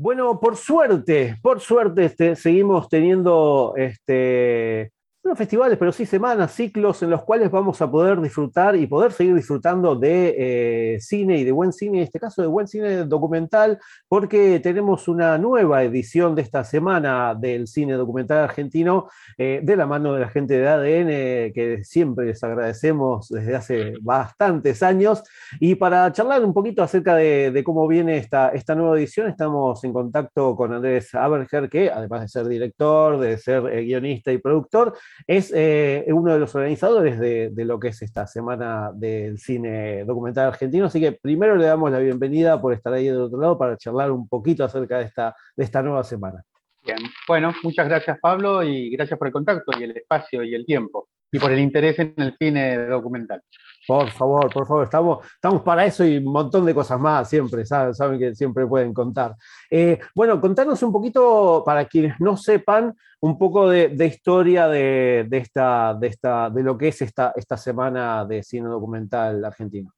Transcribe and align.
Bueno, 0.00 0.38
por 0.38 0.56
suerte, 0.56 1.36
por 1.42 1.58
suerte 1.60 2.04
este, 2.04 2.36
seguimos 2.36 2.88
teniendo 2.88 3.74
este, 3.76 4.92
no 5.28 5.36
festivales, 5.36 5.78
pero 5.78 5.92
sí 5.92 6.06
semanas, 6.06 6.52
ciclos 6.52 7.02
en 7.02 7.10
los 7.10 7.22
cuales 7.22 7.50
vamos 7.50 7.80
a 7.82 7.90
poder 7.90 8.20
disfrutar 8.20 8.74
y 8.74 8.86
poder 8.86 9.12
seguir 9.12 9.34
disfrutando 9.34 9.94
de 9.94 10.34
eh, 10.38 11.00
cine 11.00 11.38
y 11.38 11.44
de 11.44 11.52
buen 11.52 11.72
cine, 11.72 11.98
en 11.98 12.04
este 12.04 12.18
caso 12.18 12.42
de 12.42 12.48
buen 12.48 12.66
cine 12.66 13.04
documental, 13.04 13.78
porque 14.08 14.58
tenemos 14.60 15.06
una 15.06 15.36
nueva 15.38 15.82
edición 15.82 16.34
de 16.34 16.42
esta 16.42 16.64
semana 16.64 17.34
del 17.34 17.66
cine 17.66 17.92
documental 17.94 18.38
argentino 18.38 19.08
eh, 19.36 19.60
de 19.62 19.76
la 19.76 19.86
mano 19.86 20.14
de 20.14 20.20
la 20.20 20.28
gente 20.30 20.58
de 20.58 20.68
ADN, 20.68 21.52
que 21.52 21.80
siempre 21.84 22.26
les 22.26 22.42
agradecemos 22.42 23.28
desde 23.28 23.54
hace 23.54 23.92
bastantes 24.00 24.82
años. 24.82 25.22
Y 25.60 25.74
para 25.74 26.10
charlar 26.12 26.44
un 26.44 26.54
poquito 26.54 26.82
acerca 26.82 27.14
de, 27.14 27.62
cómo 27.64 27.86
viene 27.86 28.16
esta, 28.16 28.48
esta 28.50 28.74
nueva 28.74 28.96
edición, 28.96 29.28
estamos 29.28 29.84
en 29.84 29.92
contacto 29.92 30.56
con 30.56 30.72
Andrés 30.72 31.14
Aberger, 31.14 31.68
que 31.68 31.90
además 31.90 32.22
de 32.22 32.28
ser 32.28 32.48
director, 32.48 33.18
de 33.18 33.36
ser 33.36 33.66
eh, 33.66 33.82
guionista 33.84 34.32
y 34.32 34.38
productor, 34.38 34.94
es 35.26 35.52
eh, 35.54 36.04
uno 36.08 36.32
de 36.32 36.38
los 36.38 36.54
organizadores 36.54 37.18
de, 37.18 37.52
lo 37.64 37.78
que 37.78 37.88
es 37.88 38.02
esta 38.02 38.26
semana 38.26 38.90
del 38.94 39.38
cine 39.38 40.04
documental 40.04 40.48
argentino. 40.48 40.86
Así 40.86 41.00
que 41.00 41.12
primero 41.12 41.56
le 41.56 41.66
damos 41.66 41.90
la 41.90 41.98
bienvenida 41.98 42.60
por 42.60 42.72
estar 42.72 42.92
ahí 42.92 43.06
del 43.06 43.20
otro 43.20 43.40
lado 43.40 43.58
para 43.58 43.76
charlar 43.76 44.10
un 44.10 44.28
poquito 44.28 44.64
acerca 44.64 44.98
de 44.98 45.04
esta, 45.04 45.34
de 45.56 45.64
esta 45.64 45.82
nueva 45.82 46.04
semana. 46.04 46.42
Bien, 46.84 46.98
bueno, 47.26 47.52
muchas 47.62 47.88
gracias 47.88 48.18
Pablo 48.20 48.62
y 48.62 48.90
gracias 48.90 49.18
por 49.18 49.28
el 49.28 49.32
contacto 49.32 49.72
y 49.78 49.82
el 49.82 49.96
espacio 49.96 50.42
y 50.42 50.54
el 50.54 50.64
tiempo 50.64 51.08
y 51.30 51.38
por 51.38 51.52
el 51.52 51.58
interés 51.58 51.98
en 51.98 52.14
el 52.16 52.34
cine 52.38 52.78
documental. 52.86 53.42
Por 53.88 54.10
favor, 54.10 54.52
por 54.52 54.66
favor, 54.66 54.84
estamos, 54.84 55.26
estamos 55.32 55.62
para 55.62 55.86
eso 55.86 56.04
y 56.04 56.18
un 56.18 56.30
montón 56.30 56.66
de 56.66 56.74
cosas 56.74 57.00
más 57.00 57.26
siempre, 57.26 57.64
saben, 57.64 58.18
que 58.18 58.34
siempre 58.34 58.66
pueden 58.66 58.92
contar. 58.92 59.34
Eh, 59.70 59.98
bueno, 60.14 60.38
contanos 60.42 60.82
un 60.82 60.92
poquito, 60.92 61.62
para 61.64 61.86
quienes 61.86 62.20
no 62.20 62.36
sepan, 62.36 62.94
un 63.20 63.38
poco 63.38 63.70
de, 63.70 64.04
historia 64.04 64.68
de, 64.68 65.26
esta, 65.30 65.94
de, 65.94 66.06
esta, 66.06 66.50
de 66.50 66.62
lo 66.62 66.76
que 66.76 66.88
es 66.88 67.00
esta, 67.00 67.32
esta 67.34 67.56
semana 67.56 68.26
de 68.26 68.42
cine 68.42 68.68
documental 68.68 69.42
argentino. 69.42 69.94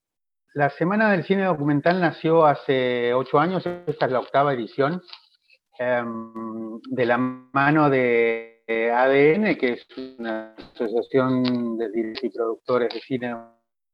La 0.55 0.71
Semana 0.71 1.11
del 1.11 1.25
Cine 1.25 1.47
Documental 1.47 2.01
nació 2.01 2.47
hace 2.47 3.13
ocho 3.13 3.41
años, 3.41 3.67
esta 3.67 4.07
es 4.07 4.13
la 4.13 4.21
octava 4.21 4.55
edición, 4.55 5.03
em, 5.81 6.81
de 6.91 7.07
la 7.07 7.19
mano 7.19 7.91
de 7.91 8.63
ADN, 8.69 9.59
que 9.59 9.73
es 9.73 9.87
una 10.17 10.55
asociación 10.55 11.77
de 11.77 11.91
directores 11.91 12.23
y 12.23 12.31
productores 12.31 12.95
de 12.95 13.01
cine 13.01 13.35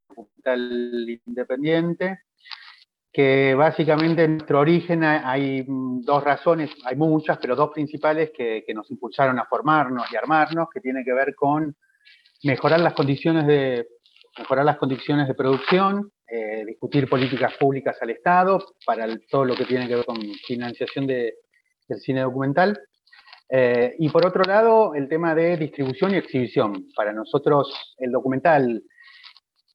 documental 0.09 1.21
independiente, 1.27 2.21
que 3.13 3.55
básicamente 3.55 4.25
en 4.25 4.33
nuestro 4.33 4.61
origen 4.61 5.03
hay 5.03 5.65
dos 5.67 6.23
razones, 6.23 6.71
hay 6.85 6.97
muchas, 6.97 7.39
pero 7.39 7.57
dos 7.57 7.71
principales 7.73 8.31
que, 8.37 8.65
nos 8.75 8.91
impulsaron 8.91 9.39
a 9.39 9.47
formarnos 9.47 10.13
y 10.13 10.17
armarnos, 10.17 10.69
que 10.73 10.81
tiene 10.81 11.03
que 11.03 11.15
ver 11.15 11.35
con 11.35 11.75
mejorar 12.43 12.81
las 12.81 12.93
condiciones 12.93 13.47
de, 13.47 13.89
mejorar 14.39 14.65
las 14.65 14.77
condiciones 14.77 15.29
de 15.29 15.35
producción, 15.35 16.13
eh, 16.29 16.65
discutir 16.67 17.09
políticas 17.09 17.55
públicas 17.55 17.97
al 18.03 18.11
Estado 18.11 18.59
para 18.85 19.07
todo 19.31 19.45
lo 19.45 19.55
que 19.55 19.65
tiene 19.65 19.89
que 19.89 19.97
ver 19.97 20.05
con 20.05 20.19
financiación 20.47 21.07
del 21.07 21.33
cine 22.01 22.21
documental. 22.21 22.79
Eh, 23.49 23.95
y 23.99 24.09
por 24.09 24.27
otro 24.27 24.43
lado, 24.43 24.95
el 24.95 25.09
tema 25.09 25.35
de 25.35 25.57
distribución 25.57 26.13
y 26.13 26.17
exhibición. 26.17 26.89
Para 26.95 27.13
nosotros 27.13 27.95
el 27.99 28.11
documental 28.11 28.83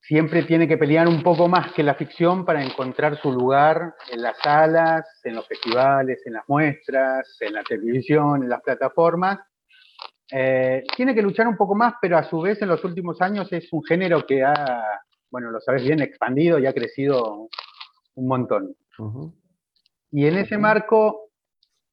siempre 0.02 0.44
tiene 0.44 0.68
que 0.68 0.78
pelear 0.78 1.08
un 1.08 1.22
poco 1.22 1.48
más 1.48 1.72
que 1.74 1.84
la 1.84 1.96
ficción 1.96 2.44
para 2.44 2.64
encontrar 2.64 3.22
su 3.22 3.32
lugar 3.32 3.96
en 4.12 4.22
las 4.22 4.38
salas, 4.40 5.06
en 5.24 5.36
los 5.36 5.48
festivales, 5.48 6.22
en 6.26 6.34
las 6.34 6.44
muestras, 6.48 7.38
en 7.40 7.54
la 7.54 7.64
televisión, 7.64 8.44
en 8.44 8.50
las 8.50 8.62
plataformas. 8.62 9.40
Eh, 10.32 10.84
tiene 10.96 11.14
que 11.14 11.22
luchar 11.22 11.48
un 11.48 11.58
poco 11.58 11.76
más, 11.76 11.96
pero 12.02 12.18
a 12.18 12.24
su 12.24 12.42
vez 12.42 12.62
en 12.62 12.70
los 12.70 12.84
últimos 12.84 13.22
años 13.22 13.52
es 13.54 13.72
un 13.72 13.84
género 13.84 14.26
que 14.26 14.44
ha, 14.44 14.54
bueno, 15.30 15.52
lo 15.52 15.60
sabes 15.60 15.84
bien, 15.84 16.02
expandido 16.02 16.58
y 16.58 16.66
ha 16.66 16.74
crecido 16.74 17.50
un 18.16 18.28
montón. 18.28 18.76
Y 20.12 20.26
en 20.26 20.38
ese 20.38 20.58
marco 20.58 21.30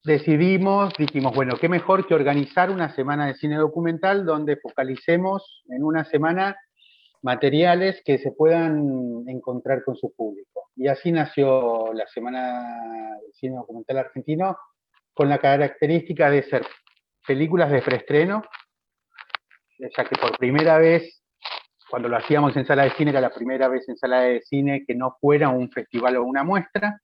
decidimos, 0.04 0.94
dijimos, 0.96 1.34
bueno, 1.34 1.56
qué 1.60 1.68
mejor 1.68 2.06
que 2.06 2.14
organizar 2.14 2.70
una 2.70 2.94
semana 2.94 3.26
de 3.26 3.34
cine 3.34 3.56
documental 3.56 4.24
donde 4.24 4.56
focalicemos 4.56 5.64
en 5.68 5.84
una 5.84 6.04
semana 6.04 6.56
materiales 7.22 8.00
que 8.04 8.18
se 8.18 8.32
puedan 8.32 9.24
encontrar 9.28 9.84
con 9.84 9.96
su 9.96 10.12
público. 10.14 10.70
Y 10.76 10.88
así 10.88 11.10
nació 11.10 11.92
la 11.92 12.06
Semana 12.06 13.16
del 13.20 13.32
Cine 13.34 13.56
Documental 13.56 13.98
Argentino, 13.98 14.56
con 15.12 15.28
la 15.28 15.38
característica 15.38 16.30
de 16.30 16.44
ser 16.44 16.64
películas 17.26 17.72
de 17.72 17.82
preestreno, 17.82 18.44
ya 19.78 20.04
que 20.04 20.16
por 20.16 20.38
primera 20.38 20.78
vez, 20.78 21.22
cuando 21.90 22.08
lo 22.08 22.16
hacíamos 22.16 22.56
en 22.56 22.66
sala 22.66 22.84
de 22.84 22.90
cine, 22.90 23.10
era 23.10 23.20
la 23.20 23.34
primera 23.34 23.68
vez 23.68 23.88
en 23.88 23.96
sala 23.96 24.20
de 24.20 24.40
cine 24.42 24.84
que 24.86 24.94
no 24.94 25.16
fuera 25.20 25.48
un 25.48 25.70
festival 25.70 26.16
o 26.16 26.24
una 26.24 26.44
muestra, 26.44 27.00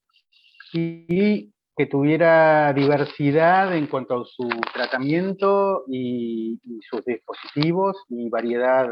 y 0.73 1.53
que 1.77 1.87
tuviera 1.87 2.73
diversidad 2.73 3.77
en 3.77 3.89
cuanto 3.89 4.23
a 4.23 4.25
su 4.25 4.49
tratamiento 4.73 5.85
y, 5.89 6.61
y 6.63 6.81
sus 6.89 7.05
dispositivos 7.05 7.97
y 8.09 8.29
variedad 8.29 8.89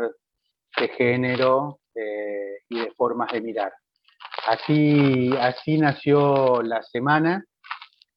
de 0.79 0.89
género 0.89 1.81
eh, 1.95 2.63
y 2.69 2.81
de 2.81 2.91
formas 2.93 3.33
de 3.33 3.41
mirar. 3.41 3.73
Así, 4.47 5.31
así 5.39 5.79
nació 5.79 6.63
la 6.63 6.83
semana 6.83 7.45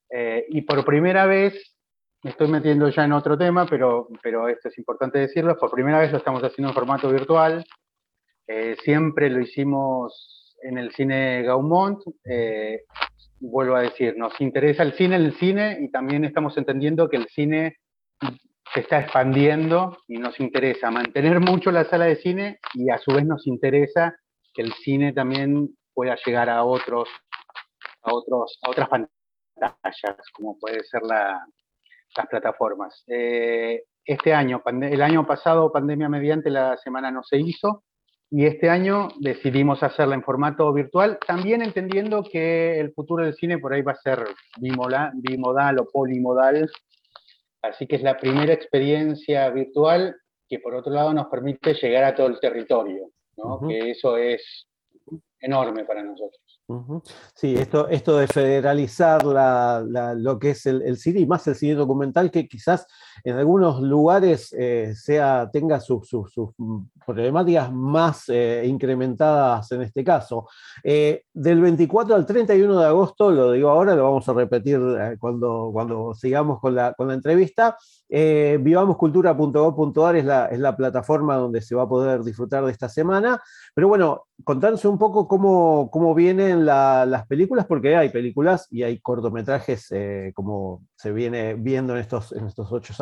eh, 0.09 0.45
y 0.49 0.61
por 0.61 0.83
primera 0.85 1.25
vez, 1.25 1.75
me 2.23 2.31
estoy 2.31 2.47
metiendo 2.47 2.89
ya 2.89 3.03
en 3.03 3.13
otro 3.13 3.37
tema, 3.37 3.65
pero, 3.67 4.07
pero 4.23 4.47
esto 4.47 4.69
es 4.69 4.77
importante 4.77 5.19
decirlo, 5.19 5.57
por 5.57 5.71
primera 5.71 5.99
vez 5.99 6.11
lo 6.11 6.17
estamos 6.17 6.41
haciendo 6.43 6.69
en 6.69 6.75
formato 6.75 7.09
virtual. 7.09 7.65
Eh, 8.47 8.75
siempre 8.83 9.29
lo 9.29 9.41
hicimos 9.41 10.55
en 10.61 10.77
el 10.77 10.91
cine 10.93 11.43
Gaumont. 11.43 12.01
vuelvo 13.39 13.75
a 13.75 13.81
decir, 13.81 14.15
nos 14.17 14.39
interesa 14.41 14.83
el 14.83 14.93
cine 14.93 15.17
el 15.17 15.33
cine 15.37 15.77
y 15.81 15.91
también 15.91 16.25
estamos 16.25 16.57
entendiendo 16.57 17.09
que 17.09 17.17
el 17.17 17.27
cine 17.27 17.77
se 18.73 18.81
está 18.81 18.99
expandiendo 18.99 19.97
y 20.07 20.17
nos 20.17 20.39
interesa 20.39 20.91
mantener 20.91 21.39
mucho 21.39 21.71
la 21.71 21.85
sala 21.85 22.05
de 22.05 22.17
cine 22.17 22.59
y 22.73 22.89
a 22.89 22.97
su 22.97 23.13
vez 23.13 23.25
nos 23.25 23.45
interesa 23.47 24.15
que 24.53 24.61
el 24.61 24.73
cine 24.73 25.13
también 25.13 25.69
pueda 25.93 26.17
llegar 26.25 26.49
a 26.49 26.63
otros, 26.63 27.09
a 28.01 28.13
otros, 28.13 28.59
a 28.63 28.69
otras 28.69 28.89
pantallas, 28.89 30.17
como 30.33 30.57
puede 30.59 30.83
ser 30.83 31.03
las 31.03 32.27
plataformas. 32.29 33.03
Eh, 33.07 33.83
este 34.05 34.33
año, 34.33 34.61
el 34.65 35.01
año 35.01 35.25
pasado, 35.25 35.71
pandemia 35.71 36.09
mediante, 36.09 36.49
la 36.49 36.77
semana 36.77 37.11
no 37.11 37.23
se 37.23 37.37
hizo, 37.37 37.83
y 38.29 38.45
este 38.45 38.69
año 38.69 39.09
decidimos 39.19 39.83
hacerla 39.83 40.15
en 40.15 40.23
formato 40.23 40.71
virtual, 40.73 41.19
también 41.25 41.61
entendiendo 41.61 42.23
que 42.23 42.79
el 42.79 42.91
futuro 42.93 43.23
del 43.23 43.35
cine 43.35 43.59
por 43.59 43.73
ahí 43.73 43.81
va 43.81 43.93
a 43.93 43.95
ser 43.95 44.25
bimodal 44.57 45.79
o 45.79 45.87
polimodal, 45.91 46.69
Así 47.65 47.87
que 47.87 47.95
es 47.95 48.03
la 48.03 48.17
primera 48.17 48.53
experiencia 48.53 49.49
virtual 49.49 50.15
que 50.47 50.59
por 50.59 50.75
otro 50.75 50.93
lado 50.93 51.13
nos 51.13 51.27
permite 51.27 51.73
llegar 51.73 52.03
a 52.03 52.15
todo 52.15 52.27
el 52.27 52.39
territorio, 52.39 53.09
¿no? 53.37 53.59
que 53.67 53.91
eso 53.91 54.17
es 54.17 54.67
enorme 55.39 55.85
para 55.85 56.03
nosotros. 56.03 56.41
Sí, 57.35 57.53
esto, 57.55 57.87
esto 57.89 58.17
de 58.17 58.25
federalizar 58.25 59.23
lo 59.23 60.39
que 60.39 60.49
es 60.49 60.65
el, 60.65 60.97
cine 60.97 61.19
y 61.19 61.27
más 61.27 61.45
el 61.47 61.53
cine 61.53 61.75
documental, 61.75 62.31
que 62.31 62.47
quizás 62.47 62.87
en 63.23 63.37
algunos 63.37 63.81
lugares 63.81 64.51
eh, 64.57 64.93
sea, 64.95 65.47
tenga 65.53 65.79
sus 65.79 66.09
problemáticas 67.05 67.71
más 67.71 68.29
eh, 68.29 68.63
incrementadas 68.65 69.71
en 69.73 69.83
este 69.83 70.03
caso. 70.03 70.47
Eh, 70.83 71.25
del 71.31 71.61
24 71.61 72.15
al 72.15 72.25
31 72.25 72.79
de 72.79 72.85
agosto, 72.87 73.29
lo 73.29 73.51
digo 73.51 73.69
ahora, 73.69 73.93
lo 73.93 74.05
vamos 74.05 74.27
a 74.27 74.33
repetir 74.33 74.79
cuando, 75.19 75.69
cuando 75.71 76.15
sigamos 76.15 76.59
con 76.59 76.73
la, 76.73 76.93
con 76.93 77.07
la 77.07 77.13
entrevista, 77.13 77.77
vivamoscultura.gov.ar 78.09 80.15
es 80.15 80.25
la, 80.25 80.47
es 80.47 80.59
la 80.59 80.75
plataforma 80.75 81.35
donde 81.35 81.61
se 81.61 81.75
va 81.75 81.83
a 81.83 81.89
poder 81.89 82.23
disfrutar 82.23 82.65
de 82.65 82.71
esta 82.71 82.89
semana. 82.89 83.41
Pero 83.73 83.87
bueno, 83.87 84.25
contanos 84.43 84.83
un 84.85 84.97
poco 84.97 85.27
cómo, 85.27 85.89
cómo 85.91 86.13
vienen 86.13 86.65
las 86.65 87.25
películas, 87.27 87.65
porque 87.65 87.95
hay 87.95 88.09
películas 88.09 88.67
y 88.71 88.83
hay 88.83 88.99
cortometrajes 88.99 89.93
como 90.33 90.83
se 90.95 91.11
viene 91.11 91.55
viendo 91.55 91.93
en 91.93 91.99
estos, 91.99 92.31
en 92.33 92.47
estos 92.47 92.71
ocho, 92.71 92.93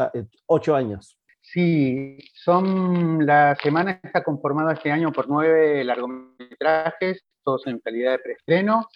ocho 0.47 0.75
años. 0.75 1.17
Sí, 1.43 2.17
son, 2.33 3.25
la 3.25 3.55
semana 3.61 3.99
está 4.01 4.23
conformada 4.23 4.73
este 4.73 4.91
año 4.91 5.11
por 5.11 5.27
nueve 5.27 5.83
largometrajes, 5.83 7.25
todos 7.43 7.67
en 7.67 7.79
calidad 7.79 8.13
de 8.13 8.19
preestreno. 8.19 8.87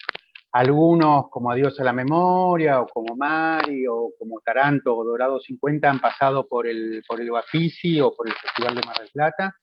Algunos 0.52 1.28
como 1.30 1.50
Adiós 1.50 1.78
a 1.78 1.84
la 1.84 1.92
Memoria, 1.92 2.80
o 2.80 2.86
como 2.86 3.14
Mari, 3.16 3.86
o 3.86 4.12
como 4.18 4.40
Taranto, 4.40 4.96
o 4.96 5.04
Dorado 5.04 5.38
50 5.38 5.90
han 5.90 6.00
pasado 6.00 6.46
por 6.48 6.66
el, 6.66 7.02
por 7.06 7.20
el 7.20 7.30
Bafisi 7.30 8.00
o 8.00 8.14
por 8.14 8.28
el 8.28 8.34
Festival 8.34 8.74
de 8.74 8.86
Mar 8.86 8.96
del 8.98 9.10
Plata. 9.12 9.54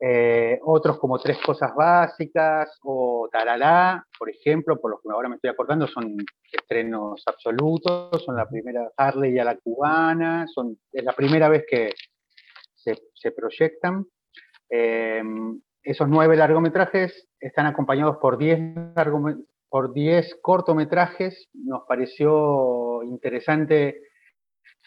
Eh, 0.00 0.60
otros 0.62 0.98
como 0.98 1.18
Tres 1.18 1.38
Cosas 1.44 1.74
Básicas 1.74 2.78
o 2.84 3.28
Tarará, 3.32 4.06
por 4.16 4.30
ejemplo, 4.30 4.80
por 4.80 4.92
los 4.92 5.00
que 5.02 5.10
ahora 5.10 5.28
me 5.28 5.34
estoy 5.34 5.50
acordando, 5.50 5.88
son 5.88 6.16
estrenos 6.52 7.22
absolutos, 7.26 8.22
son 8.24 8.36
la 8.36 8.48
primera 8.48 8.90
Harley 8.96 9.38
a 9.40 9.44
la 9.44 9.56
cubana, 9.56 10.46
son, 10.54 10.78
es 10.92 11.02
la 11.04 11.14
primera 11.14 11.48
vez 11.48 11.64
que 11.68 11.92
se, 12.74 13.32
proyectan. 13.32 14.06
Eh, 14.70 15.22
esos 15.82 16.08
nueve 16.08 16.36
largometrajes 16.36 17.28
están 17.40 17.66
acompañados 17.66 18.18
por 18.18 18.38
diez, 18.38 18.60
por 19.68 19.92
diez 19.92 20.36
cortometrajes. 20.42 21.48
Nos 21.52 21.82
pareció 21.86 23.02
interesante, 23.04 24.00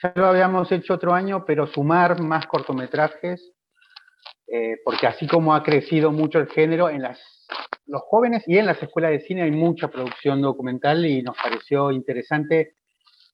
ya 0.01 0.13
lo 0.15 0.27
habíamos 0.27 0.71
hecho 0.71 0.93
otro 0.93 1.13
año, 1.13 1.45
pero 1.45 1.67
sumar 1.67 2.21
más 2.21 2.45
cortometrajes 2.47 3.53
eh, 4.53 4.79
porque 4.83 5.07
así 5.07 5.27
como 5.27 5.55
ha 5.55 5.63
crecido 5.63 6.11
mucho 6.11 6.37
el 6.37 6.47
género 6.47 6.89
en 6.89 7.01
las, 7.01 7.21
los 7.85 8.01
jóvenes 8.01 8.43
y 8.47 8.57
en 8.57 8.65
las 8.65 8.83
escuelas 8.83 9.11
de 9.11 9.21
cine 9.21 9.43
hay 9.43 9.51
mucha 9.51 9.87
producción 9.87 10.41
documental 10.41 11.05
y 11.05 11.23
nos 11.23 11.37
pareció 11.37 11.89
interesante 11.89 12.75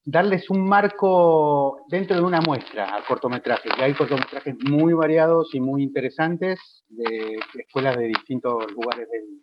darles 0.04 0.48
un 0.48 0.68
marco 0.68 1.84
dentro 1.88 2.14
de 2.14 2.22
una 2.22 2.40
muestra 2.40 2.94
a 2.96 3.04
cortometrajes. 3.04 3.72
Y 3.76 3.82
hay 3.82 3.94
cortometrajes 3.94 4.54
muy 4.70 4.92
variados 4.92 5.52
y 5.56 5.60
muy 5.60 5.82
interesantes 5.82 6.60
de, 6.88 7.40
escuelas 7.58 7.96
de 7.96 8.04
distintos 8.04 8.70
lugares 8.70 9.08
del, 9.10 9.42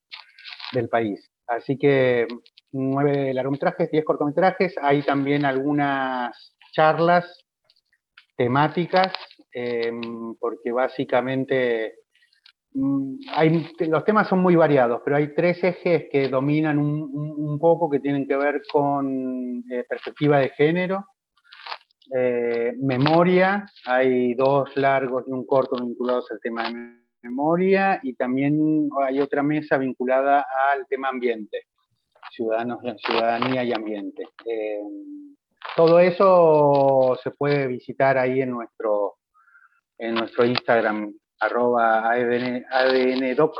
del, 0.71 0.87
país. 0.87 1.29
Así 1.47 1.77
que 1.77 2.27
nueve 2.71 3.33
largometrajes, 3.33 3.91
diez 3.91 4.03
cortometrajes. 4.03 4.75
Hay 4.81 5.03
también 5.03 5.45
algunas 5.45 6.55
charlas 6.73 7.45
temáticas 8.37 9.13
Em, 9.57 10.35
porque 10.37 10.69
básicamente 10.73 11.99
mm, 12.73 13.15
los 13.87 14.03
temas 14.03 14.27
son 14.27 14.39
muy 14.39 14.57
variados, 14.57 15.01
pero 15.05 15.15
hay 15.15 15.33
tres 15.33 15.63
ejes 15.63 16.07
que 16.11 16.27
dominan 16.27 16.77
un, 16.77 17.57
poco 17.57 17.89
que 17.89 18.01
tienen 18.01 18.27
que 18.27 18.35
ver 18.35 18.61
con 18.69 19.63
eh, 19.71 19.85
perspectiva 19.87 20.39
de 20.39 20.49
género, 20.49 21.05
eh, 22.13 22.73
memoria, 22.81 23.65
hay 23.85 24.33
dos 24.33 24.75
largos 24.75 25.23
y 25.25 25.31
un 25.31 25.45
corto 25.45 25.77
vinculados 25.81 26.29
al 26.31 26.41
tema 26.41 26.63
de 26.63 27.04
memoria 27.25 27.99
y 28.03 28.13
también 28.13 28.89
hay 29.05 29.19
otra 29.19 29.43
mesa 29.43 29.77
vinculada 29.77 30.45
al 30.71 30.85
tema 30.87 31.09
ambiente, 31.09 31.67
ciudadanos, 32.31 32.79
ciudadanía 33.05 33.63
y 33.63 33.73
ambiente. 33.73 34.23
Em, 34.45 35.35
todo 35.75 35.99
eso 35.99 37.17
se 37.21 37.31
puede 37.31 37.67
visitar 37.67 38.17
ahí 38.17 38.41
en 38.41 38.51
nuestro 38.51 39.17
en 39.97 40.15
nuestro 40.15 40.45
Instagram, 40.45 41.13
arroba 41.39 42.11
ADNDoc, 42.11 43.55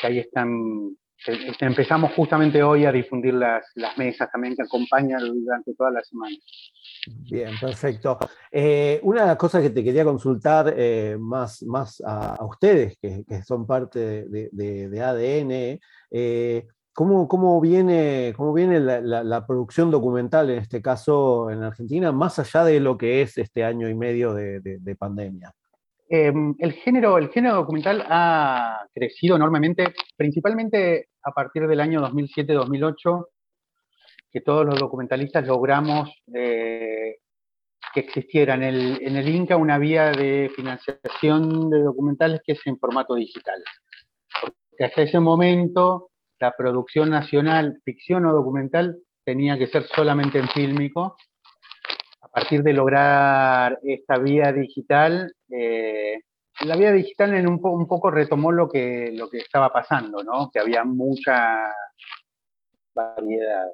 que 0.00 0.06
ahí 0.06 0.18
están, 0.18 0.96
empezamos 1.26 2.12
justamente 2.14 2.62
hoy 2.62 2.84
a 2.84 2.92
difundir 2.92 3.34
las, 3.34 3.64
mesas 3.96 4.30
también 4.30 4.54
que 4.54 4.62
acompañan 4.62 5.20
durante 5.44 5.74
toda 5.74 5.90
la 5.90 6.02
semana. 6.02 6.36
Bien, 7.30 7.50
perfecto. 7.60 8.18
Eh, 8.50 9.00
una 9.02 9.22
de 9.22 9.26
las 9.28 9.36
cosas 9.36 9.62
que 9.62 9.70
te 9.70 9.82
quería 9.82 10.04
consultar 10.04 10.72
eh, 10.76 11.16
más, 11.18 11.62
más 11.62 12.02
a, 12.04 12.44
ustedes, 12.44 12.96
que, 13.00 13.24
son 13.44 13.66
parte 13.66 14.26
de, 14.28 15.02
ADN, 15.02 15.80
eh, 16.10 16.66
¿cómo, 16.92 17.60
viene, 17.60 18.32
cómo 18.36 18.52
viene 18.52 18.80
la, 18.80 19.46
producción 19.46 19.90
documental, 19.90 20.50
en 20.50 20.58
este 20.58 20.80
caso 20.80 21.50
en 21.50 21.62
Argentina, 21.62 22.12
más 22.12 22.38
allá 22.38 22.64
de 22.64 22.80
lo 22.80 22.96
que 22.96 23.22
es 23.22 23.38
este 23.38 23.64
año 23.64 23.88
y 23.88 23.94
medio 23.94 24.34
de 24.34 24.96
pandemia? 24.98 25.52
Em, 26.10 26.54
el, 26.58 26.72
género, 26.72 27.18
el 27.18 27.28
género 27.28 27.56
documental 27.56 28.04
ha 28.08 28.86
crecido 28.94 29.36
enormemente, 29.36 29.94
principalmente 30.16 31.08
a 31.22 31.32
partir 31.32 31.66
del 31.66 31.80
año 31.80 32.00
2007-2008, 32.00 33.26
que 34.30 34.40
todos 34.40 34.64
los 34.64 34.78
documentalistas 34.78 35.46
logramos 35.46 36.10
eh, 36.34 37.16
que 37.92 38.00
existiera 38.00 38.54
en 38.54 38.62
el, 38.62 38.98
en 39.02 39.16
el 39.16 39.28
Inca 39.28 39.56
una 39.56 39.78
vía 39.78 40.10
de 40.10 40.50
financiación 40.56 41.68
de 41.68 41.80
documentales 41.80 42.40
que 42.44 42.52
es 42.52 42.66
en 42.66 42.78
formato 42.78 43.14
digital. 43.14 43.62
Porque 44.40 44.84
hasta 44.84 45.02
ese 45.02 45.20
momento 45.20 46.10
la 46.40 46.54
producción 46.56 47.10
nacional, 47.10 47.80
ficción 47.84 48.24
o 48.26 48.32
documental, 48.32 48.98
tenía 49.24 49.58
que 49.58 49.66
ser 49.66 49.84
solamente 49.84 50.38
en 50.38 50.48
fílmico 50.48 51.16
a 52.28 52.40
partir 52.40 52.62
de 52.62 52.72
lograr 52.72 53.78
esta 53.82 54.18
vía 54.18 54.52
digital, 54.52 55.32
eh, 55.50 56.20
la 56.60 56.76
vía 56.76 56.92
digital 56.92 57.34
en 57.34 57.48
un, 57.48 57.60
poco 57.60 58.10
retomó 58.10 58.52
lo 58.52 58.68
que, 58.68 59.12
lo 59.14 59.28
que 59.28 59.38
estaba 59.38 59.72
pasando, 59.72 60.22
¿no? 60.22 60.50
que 60.52 60.58
había 60.58 60.84
mucha 60.84 61.72
variedad. 62.94 63.66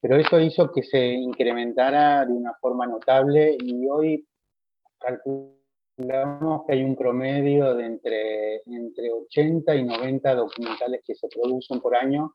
Pero 0.00 0.16
eso 0.16 0.40
hizo 0.40 0.72
que 0.72 0.82
se 0.82 1.04
incrementara 1.04 2.24
de 2.24 2.32
una 2.32 2.54
forma 2.60 2.86
notable 2.86 3.56
y 3.60 3.86
hoy 3.88 4.26
calculamos 4.98 6.64
que 6.66 6.72
hay 6.72 6.82
un 6.82 6.96
promedio 6.96 7.74
de 7.74 7.86
entre, 7.86 8.62
entre 8.66 9.12
80 9.12 9.74
y 9.74 9.84
90 9.84 10.34
documentales 10.34 11.02
que 11.04 11.14
se 11.14 11.28
producen 11.28 11.80
por 11.80 11.94
año 11.94 12.32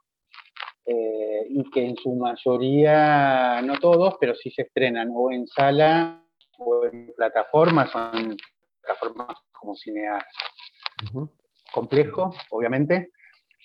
eh, 0.90 1.46
y 1.50 1.70
que 1.70 1.86
en 1.86 1.98
su 1.98 2.16
mayoría, 2.16 3.62
no 3.62 3.78
todos, 3.78 4.16
pero 4.22 4.34
sí 4.36 4.50
se 4.52 4.62
estrenan 4.62 5.10
o 5.14 5.32
en 5.32 5.46
sala 5.46 6.24
o 6.60 6.86
en 6.86 7.12
plataformas, 7.14 7.94
o 7.94 8.18
en 8.18 8.38
plataformas 8.82 9.38
como 9.52 9.76
Cinear. 9.76 10.24
Complejo, 11.74 12.34
obviamente. 12.52 13.12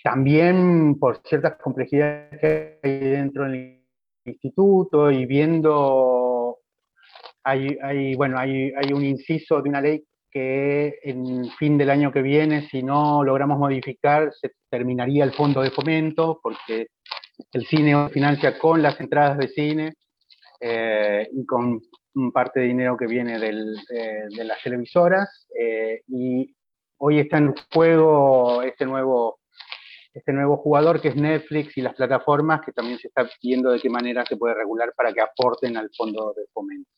También 0.02 0.98
por 0.98 1.19
ciertas 1.24 1.58
complejidades 1.62 2.40
que 2.40 2.80
hay 2.82 2.98
dentro 2.98 3.44
del 3.44 3.84
instituto 4.25 5.12
y 5.12 5.25
viendo, 5.25 6.58
hay, 7.44 7.78
hay 7.80 8.16
bueno, 8.16 8.36
hay, 8.36 8.73
hay 8.73 8.92
un 8.92 9.04
inciso 9.04 9.62
de 9.62 9.68
una 9.68 9.80
ley 9.80 10.04
que 10.28 10.99
en 11.02 11.50
fin 11.58 11.76
del 11.76 11.90
año 11.90 12.11
que 12.11 12.23
viene, 12.23 12.66
si 12.68 12.82
no 12.82 13.23
logramos 13.23 13.58
modificar, 13.58 14.32
se 14.32 14.52
terminaría 14.70 15.25
el 15.25 15.32
fondo 15.32 15.61
de 15.61 15.70
fomento, 15.70 16.40
porque 16.42 16.88
el 17.52 17.66
cine 17.66 18.08
financia 18.11 18.58
con 18.58 18.82
las 18.82 19.00
entradas 19.00 19.38
de 19.38 19.49
cine 19.49 19.94
eh, 20.61 21.28
y 21.32 21.44
con 21.46 21.80
parte 22.32 22.61
de 22.61 22.66
dinero 22.66 22.96
que 22.96 23.06
viene 23.06 23.37
eh, 23.37 24.25
de 24.28 24.44
las 24.44 24.62
televisoras. 24.62 25.46
Eh, 25.58 26.02
y 26.08 26.54
hoy 26.99 27.20
está 27.20 27.38
en 27.38 27.54
juego 27.72 28.62
este 28.62 28.84
nuevo, 28.87 29.40
este 30.12 30.32
nuevo 30.32 30.56
jugador 30.56 31.00
que 31.00 31.08
es 31.08 31.16
Netflix 31.16 31.76
y 31.76 31.82
las 31.82 31.94
plataformas, 31.94 32.61
que 32.64 32.72
también 32.72 32.99
se 32.99 33.08
está 33.08 33.28
viendo 33.42 33.70
de 33.70 33.80
qué 33.80 33.90
manera 33.90 34.25
se 34.26 34.37
puede 34.37 34.54
regular 34.54 34.92
para 34.96 35.12
que 35.12 35.20
aporten 35.20 35.76
al 35.76 35.90
fondo 35.96 36.34
de 36.37 36.44
fomento. 36.52 36.90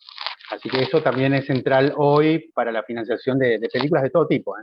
Así 0.51 0.69
que 0.69 0.83
eso 0.83 1.03
también 1.03 1.33
es 1.35 1.47
central 1.47 1.95
hoy 1.97 2.51
para 2.55 2.71
la 2.71 2.83
financiación 2.83 3.39
de, 3.39 3.59
películas 3.73 4.03
de 4.03 4.11
todo 4.11 4.27
tipo. 4.27 4.57
¿eh? 4.59 4.63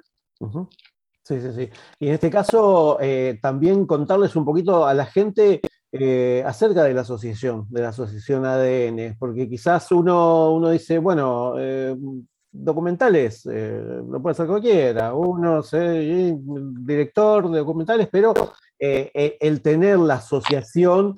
Sí, 1.24 1.40
sí, 1.40 1.54
sí. 1.54 1.70
Y 2.00 2.08
en 2.08 2.14
este 2.16 2.30
caso, 2.30 2.98
eh, 3.00 3.40
también 3.42 3.86
contarles 3.86 4.36
un 4.36 4.44
poquito 4.44 4.86
a 4.86 4.94
la 4.94 5.06
gente 5.06 5.62
eh, 5.92 6.44
acerca 6.46 6.84
de 6.84 6.94
la 6.94 7.02
asociación, 7.02 7.68
de 7.70 7.82
la 7.82 7.90
asociación 7.90 8.46
ADN, 8.46 9.18
porque 9.20 9.48
quizás 9.48 9.92
uno, 9.92 10.52
uno 10.54 10.70
dice, 10.72 10.98
bueno, 10.98 11.54
documentales, 12.52 13.46
lo 13.46 14.22
puede 14.22 14.32
hacer 14.32 14.48
cualquiera, 14.48 15.14
uno, 15.14 15.62
sé, 15.62 16.36
director 16.86 17.50
de 17.52 17.60
documentales, 17.60 18.08
pero 18.12 18.34
el 18.80 19.62
tener 19.62 20.00
la 20.00 20.16
asociación 20.16 21.18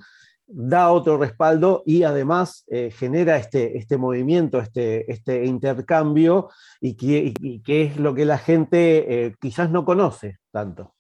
da 0.56 0.92
otro 0.92 1.18
respaldo 1.18 1.82
y 1.86 2.04
además 2.04 2.64
eh, 2.70 2.92
genera 2.92 3.38
este, 3.38 3.78
este 3.78 3.98
movimiento, 3.98 4.60
este, 4.60 5.12
este 5.12 5.46
intercambio 5.46 6.50
y 6.80 6.96
que, 6.96 7.82
es 7.82 7.98
lo 7.98 8.14
que 8.14 8.26
la 8.26 8.38
gente 8.38 9.26
eh, 9.26 9.36
quizás 9.42 9.72
no 9.72 9.84
conoce 9.84 10.38
tanto. 10.52 10.94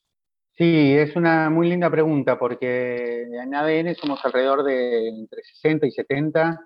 Sí, 0.57 0.93
es 0.95 1.15
una 1.15 1.50
muy 1.50 1.69
linda 1.69 1.89
pregunta 1.89 2.38
porque 2.38 3.24
en 3.24 3.53
ADN 3.53 3.95
somos 3.95 4.24
alrededor 4.25 4.63
de 4.63 5.10
entre 5.10 5.43
60 5.43 5.88
y 5.88 5.91
70 5.91 6.60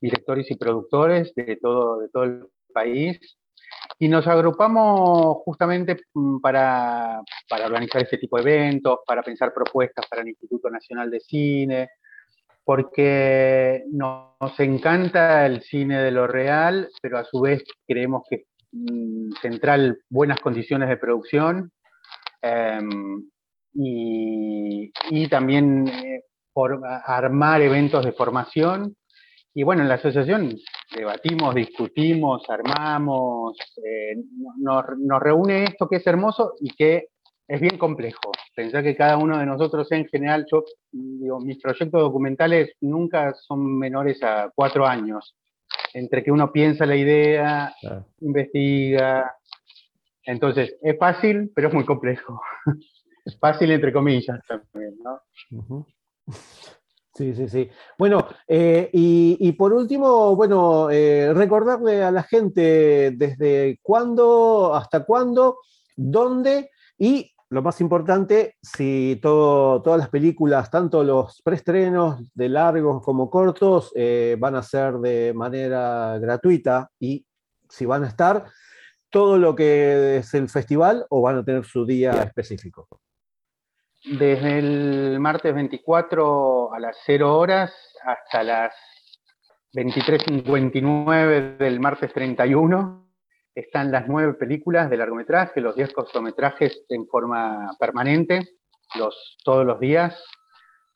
directores 0.00 0.50
y 0.50 0.56
productores 0.56 1.32
de 1.34 1.56
todo, 1.60 2.00
de 2.00 2.08
todo 2.08 2.24
el 2.24 2.46
país 2.72 3.20
y 3.98 4.08
nos 4.08 4.26
agrupamos 4.26 5.38
justamente 5.44 5.96
mm, 6.14 6.40
para, 6.40 7.22
para, 7.48 7.66
organizar 7.66 8.02
este 8.02 8.18
tipo 8.18 8.36
de 8.36 8.42
eventos, 8.42 8.98
para 9.06 9.22
pensar 9.22 9.52
propuestas 9.54 10.06
para 10.08 10.22
el 10.22 10.28
Instituto 10.28 10.68
Nacional 10.70 11.10
de 11.10 11.20
Cine, 11.20 11.88
porque 12.66 13.84
nos 13.92 14.58
encanta 14.58 15.46
el 15.46 15.62
cine 15.62 16.02
de 16.02 16.10
lo 16.10 16.26
real, 16.26 16.88
pero 17.00 17.16
a 17.16 17.24
su 17.24 17.40
vez 17.40 17.62
creemos 17.86 18.24
que 18.28 18.34
es 18.36 18.42
mm, 18.72 19.30
central 19.40 20.00
buenas 20.10 20.40
condiciones 20.40 20.88
de 20.88 20.96
producción 20.96 21.70
em, 22.42 23.30
y, 23.72 24.90
también 25.30 25.86
eh, 25.86 26.22
armar 27.04 27.62
eventos 27.62 28.04
de 28.04 28.12
formación. 28.12 28.96
Y 29.54 29.62
bueno, 29.62 29.82
en 29.82 29.88
la 29.88 29.94
asociación 29.94 30.52
debatimos, 30.92 31.54
discutimos, 31.54 32.42
armamos, 32.48 33.56
eh, 33.84 34.16
nos, 34.58 35.22
reúne 35.22 35.64
esto 35.64 35.88
que 35.88 35.96
es 35.96 36.06
hermoso 36.06 36.54
y 36.60 36.70
que 36.70 37.10
es 37.48 37.60
bien 37.60 37.78
complejo. 37.78 38.32
Pensar 38.54 38.82
que 38.82 38.96
cada 38.96 39.16
uno 39.18 39.38
de 39.38 39.46
nosotros 39.46 39.90
en 39.92 40.06
general, 40.06 40.46
yo 40.50 40.64
digo, 40.90 41.40
mis 41.40 41.60
proyectos 41.60 42.00
documentales 42.00 42.72
nunca 42.80 43.34
son 43.34 43.78
menores 43.78 44.22
a 44.22 44.50
cuatro 44.54 44.86
años, 44.86 45.36
entre 45.94 46.24
que 46.24 46.32
uno 46.32 46.52
piensa 46.52 46.86
la 46.86 46.96
idea, 46.96 47.74
investiga. 48.20 49.34
Entonces, 50.24 50.76
es 50.82 50.98
fácil, 50.98 51.52
pero 51.54 51.68
es 51.68 51.74
muy 51.74 51.84
complejo. 51.84 52.40
Es 53.24 53.36
fácil 53.40 53.70
entre 53.70 53.92
comillas 53.92 54.40
también, 54.46 54.96
¿no? 55.02 55.86
Sí, 57.14 57.32
sí, 57.34 57.48
sí. 57.48 57.70
Bueno, 57.96 58.26
eh, 58.46 58.90
y, 58.92 59.52
por 59.52 59.72
último, 59.72 60.36
bueno, 60.36 60.90
eh, 60.90 61.32
recordarle 61.32 62.02
a 62.02 62.10
la 62.10 62.24
gente 62.24 63.12
desde 63.12 63.78
cuándo, 63.80 64.74
hasta 64.74 65.04
cuándo, 65.04 65.60
dónde 65.96 66.70
y 66.98 67.32
lo 67.48 67.62
más 67.62 67.80
importante, 67.80 68.56
si 68.60 69.18
todas 69.22 69.98
las 69.98 70.08
películas, 70.08 70.70
tanto 70.70 71.04
los 71.04 71.40
preestrenos 71.42 72.20
de 72.34 72.48
largos 72.48 73.02
como 73.02 73.30
cortos, 73.30 73.92
eh, 73.94 74.36
van 74.38 74.56
a 74.56 74.62
ser 74.62 74.94
de 74.94 75.32
manera 75.34 76.18
gratuita 76.18 76.90
y 76.98 77.24
si 77.68 77.86
van 77.86 78.04
a 78.04 78.08
estar 78.08 78.46
todo 79.10 79.38
lo 79.38 79.54
que 79.54 80.18
es 80.18 80.34
el 80.34 80.48
festival 80.48 81.06
o 81.08 81.22
van 81.22 81.38
a 81.38 81.44
tener 81.44 81.64
su 81.64 81.86
día 81.86 82.10
específico. 82.22 82.88
Desde 84.04 84.58
el 84.58 85.18
martes 85.20 85.54
24 85.54 86.74
a 86.74 86.80
las 86.80 86.96
0 87.06 87.38
horas 87.38 87.72
hasta 88.04 88.42
las 88.42 88.74
23.59 89.72 91.58
del 91.58 91.80
martes 91.80 92.12
31 92.12 93.05
están 93.56 93.90
las 93.90 94.06
nueve 94.06 94.34
películas 94.34 94.90
de 94.90 94.98
largometraje, 94.98 95.62
los 95.62 95.74
diez 95.74 95.90
cortometrajes 95.92 96.84
en 96.90 97.06
forma 97.06 97.70
permanente, 97.80 98.40
todos 99.44 99.66
los 99.66 99.80
días, 99.80 100.22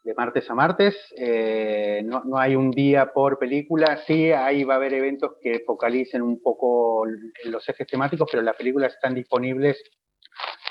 de 0.05 0.15
martes 0.15 0.49
a 0.51 0.55
martes. 0.55 0.95
Eh, 1.17 2.03
no, 2.05 2.23
no, 2.25 2.39
hay 2.39 2.55
un 2.57 2.71
día 2.71 3.13
por 3.13 3.39
película, 3.39 4.03
sí, 4.07 4.31
ahí 4.31 4.63
va 4.65 4.75
a 4.75 4.77
haber 4.77 4.93
eventos 4.93 5.33
que 5.43 5.61
focalicen 5.67 6.21
un 6.21 6.43
poco 6.43 7.07
los 7.45 7.67
ejes 7.67 7.87
temáticos, 7.87 8.29
pero 8.31 8.43
las 8.43 8.57
películas 8.57 8.93
están 8.93 9.15
disponibles 9.15 9.83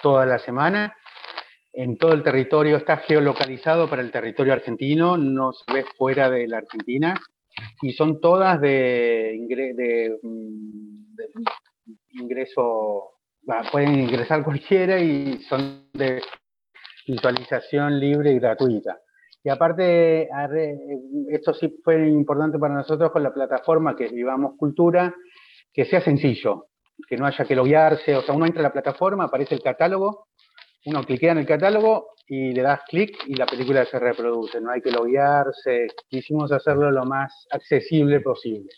toda 0.04 0.28
la 0.28 0.38
semana. 0.38 0.96
En 1.74 1.98
todo 1.98 2.14
el 2.14 2.24
territorio, 2.24 2.78
está 2.78 2.98
geolocalizado 2.98 3.90
para 3.90 4.04
el 4.04 4.12
territorio 4.12 4.54
argentino, 4.54 5.18
no 5.18 5.54
se 5.54 5.74
ve 5.74 5.86
fuera 5.98 6.30
de 6.30 6.48
la 6.48 6.58
Argentina, 6.58 7.16
y 7.82 7.94
son 7.94 8.22
todas 8.22 8.62
de, 8.62 9.40
ingreso, 12.20 13.14
pueden 13.72 14.00
ingresar 14.00 14.44
cualquiera 14.44 15.00
y 15.00 15.40
son 15.50 15.90
de 15.94 16.22
visualización 17.08 18.00
libre 18.00 18.32
y 18.32 18.40
gratuita. 18.40 19.00
Y 19.44 19.50
aparte, 19.50 20.30
esto 21.30 21.54
sí 21.54 21.80
fue 21.84 22.08
importante 22.10 22.60
para 22.60 22.76
nosotros 22.76 23.12
con 23.12 23.24
la 23.24 23.34
plataforma 23.34 23.96
que 23.96 24.06
es 24.06 24.12
Vivamos 24.12 24.54
Cultura, 24.58 25.14
que 25.74 25.86
sea 25.86 26.02
sencillo, 26.02 26.68
que 27.08 27.16
no 27.16 27.26
haya 27.26 27.46
que 27.46 27.56
loguearse, 27.56 28.16
o 28.16 28.22
sea, 28.22 28.36
uno 28.36 28.46
entra 28.46 28.62
a 28.62 28.64
la 28.64 28.74
plataforma, 28.74 29.26
aparece 29.26 29.56
el 29.56 29.62
catálogo, 29.62 30.28
uno 30.86 31.04
cliquea 31.04 31.32
en 31.32 31.40
el 31.40 31.46
catálogo 31.46 32.10
y 32.28 32.52
le 32.52 32.62
das 32.62 32.82
clic 32.88 33.18
y 33.28 33.36
la 33.36 33.46
película 33.46 33.86
se 33.86 33.98
reproduce, 33.98 34.60
no 34.62 34.72
hay 34.72 34.82
que 34.82 34.92
loguearse, 34.92 35.88
quisimos 36.10 36.52
hacerlo 36.52 36.92
lo 36.92 37.06
más 37.06 37.48
accesible 37.52 38.20
posible. 38.20 38.70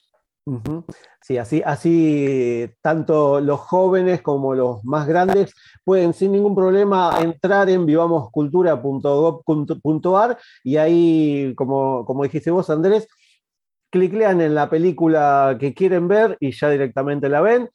Sí, 1.22 1.38
así, 1.38 1.62
así 1.64 2.68
tanto 2.82 3.40
los 3.40 3.60
jóvenes 3.60 4.24
como 4.24 4.56
los 4.56 4.84
más 4.84 5.08
grandes 5.08 5.54
pueden 5.84 6.14
sin 6.14 6.32
ningún 6.32 6.56
problema 6.56 7.20
entrar 7.22 7.70
en 7.70 7.86
vivamoscultura.gov.ar 7.86 10.40
y 10.64 10.78
ahí, 10.78 11.54
como, 11.56 12.06
como 12.06 12.24
dijiste 12.24 12.50
vos, 12.50 12.72
Andrés, 12.72 13.08
cliclean 13.92 14.42
en 14.42 14.56
la 14.56 14.68
película 14.70 15.58
que 15.60 15.76
quieren 15.76 16.08
ver 16.08 16.38
y 16.40 16.52
ya 16.52 16.70
directamente 16.70 17.30
la 17.30 17.42
ven 17.42 17.70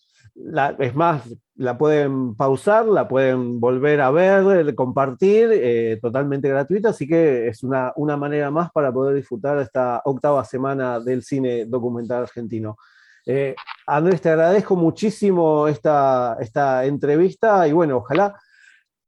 es 0.79 0.95
más, 0.95 1.23
la 1.55 1.79
pueden 1.79 2.35
pausar, 2.35 2.87
la 2.87 3.09
pueden 3.09 3.59
volver 3.61 4.01
a 4.01 4.11
ver, 4.11 4.75
compartir, 4.75 5.51
eh, 5.53 5.99
totalmente 6.01 6.49
gratuita, 6.49 6.91
así 6.91 7.07
que 7.07 7.49
es 7.49 7.63
una, 7.63 7.93
una, 7.97 8.17
manera 8.17 8.51
más 8.51 8.71
para 8.71 8.93
poder 8.93 9.17
disfrutar 9.17 9.59
esta 9.59 10.03
octava 10.05 10.45
semana 10.45 11.01
del 11.01 11.23
cine 11.23 11.65
documental 11.67 12.25
argentino. 12.25 12.77
Eh, 13.25 13.55
Andrés, 13.87 14.21
te 14.21 14.31
agradezco 14.31 14.77
muchísimo 14.77 15.67
esta, 15.69 16.37
esta 16.41 16.85
entrevista 16.85 17.67
y 17.67 17.73
bueno, 17.73 17.99
ojalá 17.99 18.37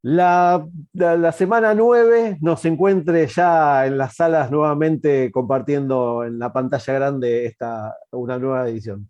la, 0.03 0.67
la, 0.93 1.33
semana 1.33 1.75
9 1.75 2.39
nos 2.41 2.65
encuentre 2.65 3.27
ya 3.27 3.87
en 3.87 3.99
las 3.99 4.17
salas 4.17 4.51
nuevamente 4.51 5.31
compartiendo 5.31 6.25
en 6.25 6.39
la 6.39 6.53
pantalla 6.53 6.95
grande 6.95 7.47
esta, 7.47 7.97
una 8.13 8.39
nueva 8.39 8.69
edición. 8.69 9.09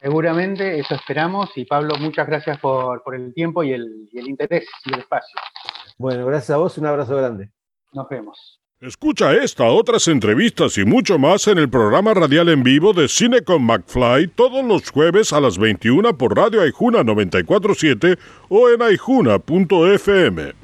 Seguramente, 0.00 0.78
eso 0.78 0.94
esperamos. 0.94 1.50
Y 1.56 1.64
Pablo, 1.66 1.96
muchas 1.96 2.26
gracias 2.26 2.58
por, 2.58 3.02
el 3.14 3.34
tiempo 3.34 3.62
y 3.62 3.72
el, 3.72 4.08
y 4.10 4.18
el 4.18 4.28
interés 4.28 4.66
y 4.86 4.94
el 4.94 5.00
espacio. 5.00 5.38
Bueno, 5.98 6.24
gracias 6.26 6.50
a 6.50 6.56
vos, 6.56 6.78
un 6.78 6.86
abrazo 6.86 7.16
grande. 7.16 7.50
Nos 7.92 8.08
vemos. 8.08 8.60
Escucha 8.80 9.34
esta, 9.34 9.64
otras 9.64 10.08
entrevistas 10.08 10.78
y 10.78 10.86
mucho 10.86 11.18
más 11.18 11.46
en 11.48 11.58
el 11.58 11.68
programa 11.68 12.14
radial 12.14 12.48
en 12.48 12.62
vivo 12.62 12.94
de 12.94 13.08
Cine 13.08 13.42
con 13.42 13.62
McFly 13.62 14.28
todos 14.28 14.64
los 14.64 14.90
jueves 14.90 15.34
a 15.34 15.40
las 15.40 15.58
21 15.58 16.16
por 16.16 16.34
Radio 16.34 16.62
Aijuna 16.62 17.04
947 17.04 18.16
o 18.48 18.70
en 18.70 18.80
aijuna.fm. 18.80 20.60